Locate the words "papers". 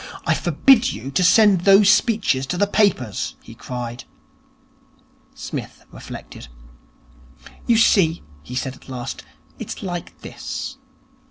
2.65-3.35